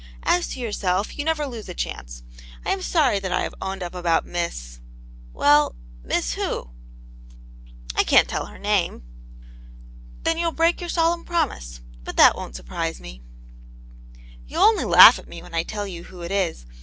[0.23, 2.23] As to your self, you never lose a chance.
[2.65, 6.71] I am sorry that I have owned up about Miss '* ''Well, Miss who?""
[7.95, 9.03] I can't tell her name."
[10.23, 11.81] Then, you'll break your solemn promise.
[12.03, 13.21] But that won't surprise me.'*
[14.47, 16.65] You'll only laugh at me when I tell you who it is.